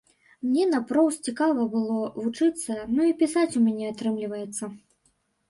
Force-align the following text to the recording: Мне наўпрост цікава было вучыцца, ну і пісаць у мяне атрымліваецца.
Мне 0.45 0.63
наўпрост 0.69 1.19
цікава 1.29 1.65
было 1.73 1.99
вучыцца, 2.23 2.79
ну 2.95 3.07
і 3.11 3.13
пісаць 3.21 3.45
у 3.61 3.63
мяне 3.67 3.93
атрымліваецца. 3.93 4.73